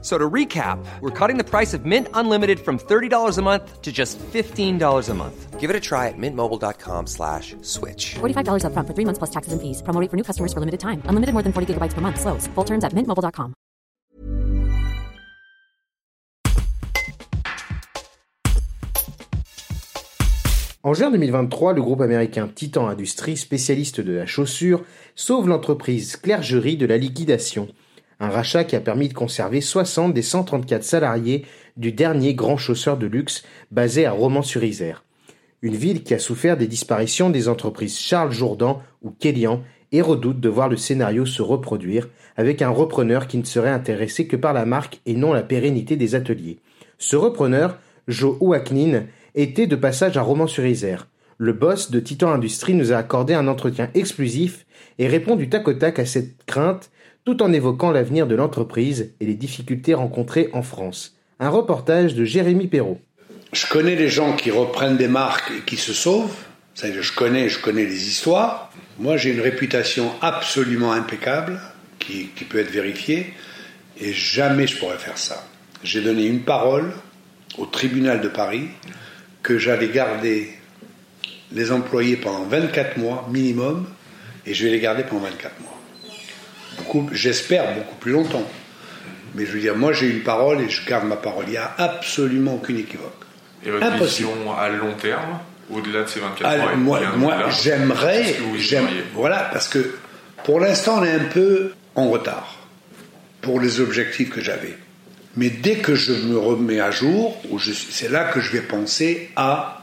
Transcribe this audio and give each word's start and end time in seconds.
So 0.00 0.16
to 0.16 0.30
recap, 0.30 0.78
we're 1.00 1.10
cutting 1.10 1.38
the 1.38 1.44
price 1.44 1.74
of 1.74 1.84
Mint 1.84 2.06
Unlimited 2.14 2.60
from 2.60 2.78
$30 2.78 3.36
a 3.36 3.42
month 3.42 3.82
to 3.82 3.90
just 3.90 4.16
$15 4.18 5.08
a 5.08 5.14
month. 5.14 5.58
Give 5.58 5.70
it 5.70 5.74
a 5.74 5.80
try 5.80 6.06
at 6.06 6.14
mintmobile.com 6.16 7.08
slash 7.08 7.56
switch. 7.62 8.14
$45 8.20 8.62
upfront 8.62 8.86
for 8.86 8.94
three 8.94 9.04
months 9.04 9.18
plus 9.18 9.30
taxes 9.30 9.52
and 9.52 9.60
fees. 9.60 9.82
Promo 9.82 10.00
rate 10.00 10.08
for 10.08 10.16
new 10.16 10.22
customers 10.22 10.52
for 10.52 10.60
limited 10.60 10.78
time. 10.78 11.02
Unlimited 11.06 11.34
more 11.34 11.42
than 11.42 11.52
40 11.52 11.74
gigabytes 11.74 11.94
per 11.94 12.00
month. 12.00 12.20
Slows. 12.20 12.46
Full 12.54 12.64
terms 12.64 12.84
at 12.84 12.94
mintmobile.com. 12.94 13.54
En 20.84 20.94
juin 20.94 21.10
2023, 21.10 21.74
le 21.74 21.82
groupe 21.82 22.00
américain 22.00 22.48
Titan 22.48 22.88
Industries, 22.88 23.36
spécialiste 23.36 24.00
de 24.00 24.12
la 24.12 24.26
chaussure, 24.26 24.84
sauve 25.16 25.48
l'entreprise 25.48 26.16
Clergerie 26.16 26.76
de 26.76 26.86
la 26.86 26.96
liquidation. 26.96 27.68
Un 28.20 28.30
rachat 28.30 28.64
qui 28.64 28.74
a 28.74 28.80
permis 28.80 29.08
de 29.08 29.14
conserver 29.14 29.60
60 29.60 30.12
des 30.12 30.22
134 30.22 30.82
salariés 30.82 31.44
du 31.76 31.92
dernier 31.92 32.34
grand 32.34 32.56
chausseur 32.56 32.96
de 32.96 33.06
luxe 33.06 33.44
basé 33.70 34.06
à 34.06 34.12
Romans-sur-Isère. 34.12 35.04
Une 35.62 35.76
ville 35.76 36.02
qui 36.02 36.14
a 36.14 36.18
souffert 36.18 36.56
des 36.56 36.66
disparitions 36.66 37.30
des 37.30 37.48
entreprises 37.48 37.98
Charles 37.98 38.32
Jourdan 38.32 38.82
ou 39.02 39.10
Kélian 39.10 39.62
et 39.92 40.02
redoute 40.02 40.40
de 40.40 40.48
voir 40.48 40.68
le 40.68 40.76
scénario 40.76 41.26
se 41.26 41.42
reproduire 41.42 42.08
avec 42.36 42.62
un 42.62 42.68
repreneur 42.68 43.26
qui 43.26 43.38
ne 43.38 43.44
serait 43.44 43.70
intéressé 43.70 44.26
que 44.26 44.36
par 44.36 44.52
la 44.52 44.64
marque 44.64 45.00
et 45.06 45.14
non 45.14 45.32
la 45.32 45.42
pérennité 45.42 45.96
des 45.96 46.14
ateliers. 46.14 46.58
Ce 46.98 47.16
repreneur, 47.16 47.78
Joe 48.06 48.36
Ouaknin, 48.40 49.04
était 49.34 49.66
de 49.66 49.76
passage 49.76 50.16
à 50.16 50.22
Romans-sur-Isère. 50.22 51.08
Le 51.40 51.52
boss 51.52 51.92
de 51.92 52.00
Titan 52.00 52.32
Industries 52.32 52.74
nous 52.74 52.92
a 52.92 52.96
accordé 52.96 53.32
un 53.32 53.46
entretien 53.46 53.90
exclusif 53.94 54.66
et 54.98 55.06
répond 55.06 55.36
du 55.36 55.48
tac 55.48 55.68
au 55.68 55.72
tac 55.72 56.00
à 56.00 56.04
cette 56.04 56.44
crainte 56.46 56.90
tout 57.24 57.44
en 57.44 57.52
évoquant 57.52 57.92
l'avenir 57.92 58.26
de 58.26 58.34
l'entreprise 58.34 59.14
et 59.20 59.26
les 59.26 59.36
difficultés 59.36 59.94
rencontrées 59.94 60.50
en 60.52 60.62
France. 60.62 61.16
Un 61.38 61.48
reportage 61.48 62.16
de 62.16 62.24
Jérémy 62.24 62.66
Perrault. 62.66 62.98
Je 63.52 63.68
connais 63.68 63.94
les 63.94 64.08
gens 64.08 64.34
qui 64.34 64.50
reprennent 64.50 64.96
des 64.96 65.06
marques 65.06 65.52
et 65.56 65.60
qui 65.60 65.76
se 65.76 65.92
sauvent. 65.92 66.34
Je 66.74 67.14
connais, 67.14 67.48
je 67.48 67.60
connais 67.60 67.84
les 67.84 68.08
histoires. 68.08 68.72
Moi, 68.98 69.16
j'ai 69.16 69.32
une 69.32 69.40
réputation 69.40 70.10
absolument 70.20 70.90
impeccable 70.90 71.60
qui, 72.00 72.30
qui 72.34 72.46
peut 72.46 72.58
être 72.58 72.72
vérifiée 72.72 73.32
et 74.00 74.12
jamais 74.12 74.66
je 74.66 74.76
pourrais 74.76 74.98
faire 74.98 75.18
ça. 75.18 75.46
J'ai 75.84 76.00
donné 76.00 76.26
une 76.26 76.40
parole 76.40 76.92
au 77.58 77.66
tribunal 77.66 78.20
de 78.20 78.28
Paris 78.28 78.64
que 79.44 79.56
j'allais 79.56 79.88
garder 79.88 80.57
les 81.52 81.72
employés 81.72 82.16
pendant 82.16 82.44
24 82.44 82.96
mois 82.98 83.28
minimum 83.30 83.86
et 84.46 84.54
je 84.54 84.64
vais 84.64 84.70
les 84.70 84.80
garder 84.80 85.02
pendant 85.02 85.22
24 85.22 85.60
mois. 85.60 85.78
Beaucoup, 86.78 87.08
j'espère 87.12 87.74
beaucoup 87.74 87.96
plus 87.96 88.12
longtemps. 88.12 88.46
Mais 89.34 89.44
je 89.46 89.52
veux 89.52 89.60
dire, 89.60 89.76
moi 89.76 89.92
j'ai 89.92 90.08
une 90.08 90.22
parole 90.22 90.60
et 90.60 90.68
je 90.68 90.86
garde 90.86 91.06
ma 91.06 91.16
parole. 91.16 91.44
Il 91.48 91.52
n'y 91.52 91.56
a 91.56 91.74
absolument 91.76 92.54
aucune 92.54 92.78
équivoque. 92.78 93.12
Et 93.64 93.70
votre 93.70 93.84
Impossible. 93.86 94.28
vision 94.28 94.52
à 94.56 94.68
long 94.68 94.94
terme, 94.94 95.38
au-delà 95.70 96.02
de 96.02 96.08
ces 96.08 96.20
24 96.20 96.42
Ah, 96.44 96.76
mois 96.76 97.00
moi, 97.00 97.16
moi 97.16 97.50
j'aimerais, 97.50 98.36
voilà, 99.14 99.48
parce 99.52 99.68
que 99.68 99.96
pour 100.44 100.60
l'instant, 100.60 101.00
on 101.00 101.04
est 101.04 101.12
un 101.12 101.24
peu 101.24 101.72
en 101.94 102.08
retard 102.08 102.56
pour 103.42 103.60
les 103.60 103.80
objectifs 103.80 104.30
que 104.30 104.40
j'avais. 104.40 104.76
Mais 105.36 105.50
dès 105.50 105.76
que 105.76 105.94
je 105.94 106.12
me 106.12 106.38
remets 106.38 106.80
à 106.80 106.90
jour, 106.90 107.36
c'est 107.90 108.10
là 108.10 108.24
que 108.24 108.40
je 108.40 108.50
vais 108.52 108.60
penser 108.62 109.30
à 109.36 109.77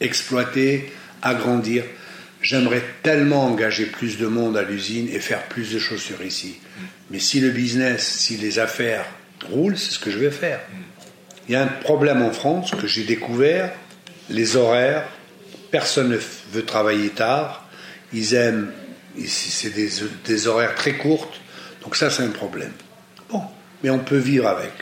exploiter, 0.00 0.92
agrandir. 1.22 1.84
J'aimerais 2.42 2.82
tellement 3.02 3.46
engager 3.46 3.86
plus 3.86 4.18
de 4.18 4.26
monde 4.26 4.56
à 4.56 4.62
l'usine 4.62 5.08
et 5.12 5.20
faire 5.20 5.42
plus 5.44 5.72
de 5.72 5.78
chaussures 5.78 6.22
ici. 6.22 6.56
Mais 7.10 7.18
si 7.18 7.40
le 7.40 7.50
business, 7.50 8.06
si 8.06 8.36
les 8.36 8.58
affaires 8.58 9.04
roulent, 9.50 9.76
c'est 9.76 9.92
ce 9.92 9.98
que 9.98 10.10
je 10.10 10.18
vais 10.18 10.30
faire. 10.30 10.60
Il 11.48 11.52
y 11.52 11.56
a 11.56 11.62
un 11.62 11.66
problème 11.66 12.22
en 12.22 12.32
France 12.32 12.70
que 12.70 12.86
j'ai 12.86 13.04
découvert, 13.04 13.72
les 14.30 14.56
horaires. 14.56 15.04
Personne 15.70 16.10
ne 16.10 16.18
veut 16.52 16.64
travailler 16.64 17.10
tard. 17.10 17.68
Ils 18.12 18.34
aiment, 18.34 18.72
c'est 19.26 19.74
des, 19.74 19.90
des 20.24 20.46
horaires 20.46 20.74
très 20.74 20.94
courtes. 20.94 21.40
Donc 21.82 21.96
ça, 21.96 22.10
c'est 22.10 22.22
un 22.22 22.30
problème. 22.30 22.72
Bon, 23.30 23.42
mais 23.82 23.90
on 23.90 23.98
peut 23.98 24.16
vivre 24.16 24.46
avec. 24.46 24.72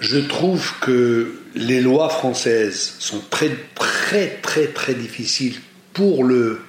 Je 0.00 0.18
trouve 0.18 0.72
que 0.80 1.40
les 1.54 1.80
lois 1.80 2.08
françaises 2.08 2.96
sont 2.98 3.22
très, 3.30 3.50
très, 3.74 3.91
très, 4.42 4.66
très 4.68 4.94
difficiles 4.94 5.60
pour, 5.92 6.24
le, 6.24 6.60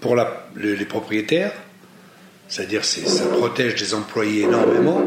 pour 0.00 0.16
la- 0.16 0.46
le- 0.54 0.74
les 0.74 0.84
propriétaires. 0.84 1.52
C'est-à-dire, 2.48 2.84
c'est- 2.84 3.06
ça 3.06 3.26
protège 3.26 3.80
les 3.80 3.94
employés 3.94 4.42
énormément 4.42 5.02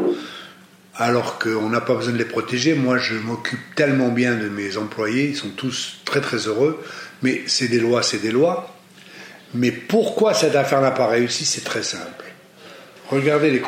alors 0.94 1.38
qu'on 1.38 1.70
n'a 1.70 1.80
pas 1.80 1.94
besoin 1.94 2.12
de 2.12 2.18
les 2.18 2.24
protéger. 2.24 2.74
Moi, 2.74 2.98
je 2.98 3.14
m'occupe 3.14 3.58
tellement 3.74 4.08
bien 4.10 4.34
de 4.36 4.48
mes 4.48 4.76
employés, 4.76 5.28
ils 5.30 5.36
sont 5.36 5.48
tous 5.50 5.96
très 6.04 6.20
très 6.20 6.36
heureux, 6.46 6.82
mais 7.22 7.42
c'est 7.46 7.68
des 7.68 7.80
lois, 7.80 8.02
c'est 8.02 8.18
des 8.18 8.30
lois. 8.30 8.74
Mais 9.54 9.70
pourquoi 9.72 10.34
cette 10.34 10.54
affaire 10.54 10.80
n'a 10.80 10.90
pas 10.92 11.06
réussi? 11.08 11.44
C'est 11.44 11.64
très 11.64 11.82
simple. 11.82 12.24
Regardez 13.08 13.50
les, 13.50 13.62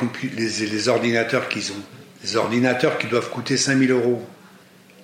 les 0.66 0.88
ordinateurs 0.88 1.48
qu'ils 1.48 1.72
ont. 1.72 1.82
Les 2.22 2.37
ordinateurs 2.37 2.97
qui 2.98 3.06
doivent 3.06 3.28
coûter 3.31 3.56
5000 3.59 3.91
euros. 3.91 4.22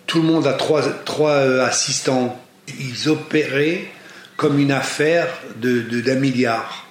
Tout 0.07 0.23
le 0.23 0.29
monde 0.29 0.47
a 0.47 0.55
trois, 0.55 0.83
trois 1.05 1.33
euh, 1.33 1.65
assistants. 1.67 2.41
Ils 2.79 3.09
opéraient 3.09 3.89
comme 4.37 4.59
une 4.59 4.73
affaire 4.73 5.29
de, 5.57 5.81
d'un 6.01 6.15
milliard. 6.15 6.87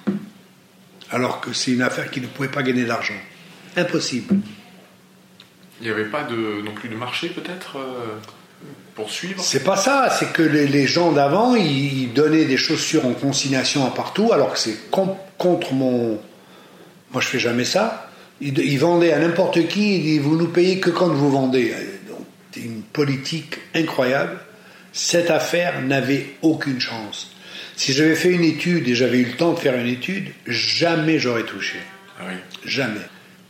Alors 1.12 1.42
que 1.42 1.54
c'est 1.54 1.72
une 1.72 1.82
affaire 1.82 2.12
qui 2.12 2.22
ne 2.22 2.28
pouvait 2.28 2.50
pas 2.50 2.62
gagner 2.62 2.86
d'argent. 2.86 3.16
Impossible. 3.76 4.36
Il 5.82 5.86
n'y 5.86 5.92
avait 5.92 6.06
pas 6.06 6.24
de, 6.24 6.62
non 6.64 6.74
plus 6.74 6.90
de 6.90 6.96
marché 6.96 7.30
peut-être 7.30 7.78
euh, 7.78 8.18
pour 8.94 9.10
suivre? 9.10 9.42
C'est 9.42 9.64
pas 9.64 9.78
ça, 9.78 10.10
c'est 10.20 10.34
que 10.34 10.42
les, 10.44 10.68
les 10.68 10.86
gens 10.86 11.12
d'avant, 11.12 11.56
ils, 11.56 12.04
ils 12.04 12.14
donnaient 12.14 12.46
des 12.46 12.58
chaussures 12.58 13.06
en 13.06 13.14
consignation 13.14 13.86
à 13.88 13.92
partout, 13.92 14.32
alors 14.34 14.54
que 14.54 14.60
c'est 14.60 14.92
com- 14.92 15.16
contre 15.38 15.74
mon. 15.74 16.20
Moi, 17.12 17.22
je 17.22 17.28
fais 17.28 17.40
jamais 17.40 17.66
ça. 17.66 18.12
Ils, 18.42 18.60
ils 18.60 18.78
vendaient 18.78 19.14
à 19.14 19.20
n'importe 19.20 19.68
qui, 19.68 19.96
ils 19.96 20.04
disaient, 20.04 20.20
vous 20.20 20.36
nous 20.36 20.50
payez 20.50 20.80
que 20.80 20.90
quand 20.90 21.08
vous 21.08 21.32
vendez. 21.32 21.74
Donc, 22.08 22.20
c'est 22.52 22.62
une 22.62 22.82
politique 22.84 23.58
incroyable. 23.74 24.38
Cette 24.92 25.30
affaire 25.30 25.82
n'avait 25.82 26.28
aucune 26.42 26.80
chance. 26.80 27.32
Si 27.76 27.94
j'avais 27.94 28.16
fait 28.16 28.32
une 28.32 28.44
étude 28.44 28.88
et 28.88 28.96
j'avais 28.96 29.20
eu 29.20 29.26
le 29.26 29.38
temps 29.38 29.54
de 29.54 29.60
faire 29.60 29.76
une 29.76 29.88
étude, 29.88 30.30
jamais 30.46 31.20
j'aurais 31.20 31.46
touché. 31.46 31.80
Ah 32.20 32.24
oui. 32.28 32.34
Jamais. 32.66 33.02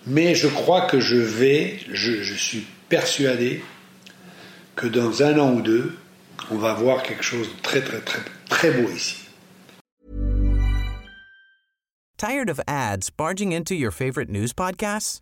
Mais 0.06 0.36
je 0.36 0.48
crois 0.48 0.82
que 0.82 1.00
je 1.00 1.16
vais, 1.16 1.80
je, 1.92 2.22
je 2.22 2.34
suis 2.34 2.66
persuadé 2.90 3.64
que 4.76 4.88
dans 4.88 5.24
un 5.24 5.40
an 5.40 5.54
ou 5.54 5.62
deux, 5.62 5.98
on 6.52 6.58
va 6.58 6.74
voir 6.74 7.04
quelque 7.04 7.24
chose 7.24 7.48
de 7.48 7.62
très 7.62 7.82
très 7.82 8.00
très 8.00 8.22
très 8.50 8.72
beau 8.72 8.90
ici. 8.90 9.18
Tired 12.18 12.50
of 12.50 12.60
ads 12.68 13.10
barging 13.10 13.54
into 13.54 13.74
your 13.74 13.92
favorite 13.92 14.30
news 14.30 14.54
podcasts? 14.54 15.22